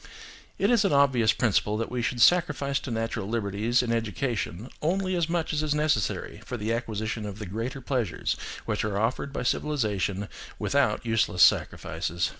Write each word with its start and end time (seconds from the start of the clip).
It 0.57 0.71
is 0.71 0.83
an 0.83 0.93
obvious 0.93 1.31
principle 1.31 1.77
that 1.77 1.91
we 1.91 2.01
should 2.01 2.21
sacrifice 2.21 2.79
to 2.79 2.89
natural 2.89 3.27
liberties 3.27 3.83
in 3.83 3.91
education 3.91 4.67
only 4.81 5.15
as 5.15 5.29
much 5.29 5.53
as 5.53 5.61
is 5.61 5.75
necessary 5.75 6.41
for 6.43 6.57
the 6.57 6.73
acquisition 6.73 7.23
of 7.23 7.37
the 7.37 7.45
greater 7.45 7.81
pleasures 7.81 8.35
which 8.65 8.83
are 8.83 8.97
offered 8.97 9.31
by 9.31 9.43
civilisation 9.43 10.27
without 10.57 11.05
useless 11.05 11.43
sacrifices. 11.43 12.29